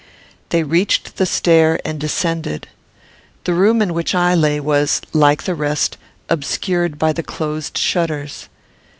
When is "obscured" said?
6.27-6.97